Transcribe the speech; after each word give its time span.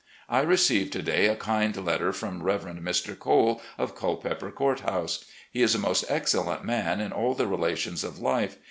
I 0.29 0.39
received 0.41 0.93
to 0.93 1.03
day 1.03 1.27
a 1.27 1.35
kind 1.35 1.77
letter 1.77 2.11
from 2.11 2.41
Reverend 2.41 2.79
Mr. 2.79 3.13
Cole, 3.15 3.61
of 3.77 3.93
Culpeper 3.95 4.49
Court 4.49 4.79
House. 4.79 5.25
He 5.51 5.61
is 5.61 5.75
a 5.75 5.77
most 5.77 6.05
excellent 6.09 6.65
man 6.65 6.99
in 6.99 7.11
all 7.11 7.35
the 7.35 7.45
relations 7.45 8.03
of 8.03 8.17
life. 8.17 8.57